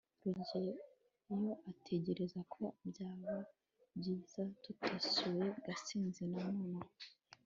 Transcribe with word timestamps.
rugeyo 0.33 0.73
atekereza 1.71 2.39
ko 2.53 2.63
byaba 2.89 3.33
byiza 3.97 4.41
tutasuye 4.63 5.45
gashinzi 5.65 6.23
nonaha 6.31 6.85